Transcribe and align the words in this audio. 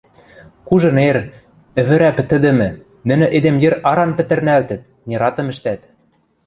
Кужынер, 0.67 1.17
ӹвӹрӓ 1.81 2.11
пӹтӹдӹмӹ; 2.17 2.69
нӹнӹ 3.07 3.25
эдем 3.37 3.57
йӹр 3.63 3.73
аран 3.89 4.11
пӹтӹрнӓлтӹт, 4.17 4.81
нератым 5.07 5.47
ӹштӓт. 5.53 5.81